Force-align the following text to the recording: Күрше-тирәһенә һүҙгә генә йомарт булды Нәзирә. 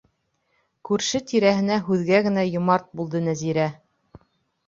Күрше-тирәһенә 0.89 1.75
һүҙгә 1.89 2.21
генә 2.29 2.45
йомарт 2.53 2.89
булды 3.01 3.21
Нәзирә. 3.27 3.67